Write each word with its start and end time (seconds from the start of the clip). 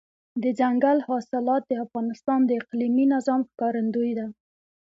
دځنګل 0.43 0.97
حاصلات 1.07 1.63
د 1.67 1.71
افغانستان 1.85 2.39
د 2.45 2.49
اقلیمي 2.61 3.05
نظام 3.13 3.41
ښکارندوی 3.49 4.11
ده. 4.19 4.27